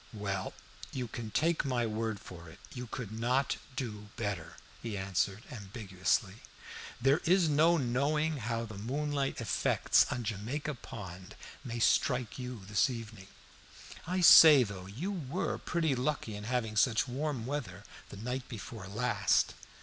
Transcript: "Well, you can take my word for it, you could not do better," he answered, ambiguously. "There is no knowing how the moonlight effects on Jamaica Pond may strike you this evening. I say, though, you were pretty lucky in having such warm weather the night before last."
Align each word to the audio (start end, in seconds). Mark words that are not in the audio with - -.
"Well, 0.13 0.53
you 0.91 1.07
can 1.07 1.29
take 1.29 1.63
my 1.63 1.85
word 1.85 2.19
for 2.19 2.49
it, 2.49 2.57
you 2.73 2.87
could 2.87 3.11
not 3.11 3.57
do 3.75 4.07
better," 4.15 4.57
he 4.81 4.97
answered, 4.97 5.43
ambiguously. 5.51 6.37
"There 6.99 7.19
is 7.23 7.47
no 7.47 7.77
knowing 7.77 8.37
how 8.37 8.65
the 8.65 8.79
moonlight 8.79 9.39
effects 9.39 10.07
on 10.11 10.23
Jamaica 10.23 10.73
Pond 10.73 11.35
may 11.63 11.77
strike 11.77 12.39
you 12.39 12.65
this 12.65 12.89
evening. 12.89 13.27
I 14.07 14.21
say, 14.21 14.63
though, 14.63 14.87
you 14.87 15.11
were 15.11 15.59
pretty 15.59 15.93
lucky 15.93 16.35
in 16.35 16.45
having 16.45 16.75
such 16.75 17.07
warm 17.07 17.45
weather 17.45 17.83
the 18.09 18.17
night 18.17 18.47
before 18.49 18.87
last." 18.87 19.53